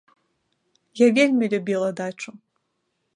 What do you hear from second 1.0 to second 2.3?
Я вельмі любіла дачу.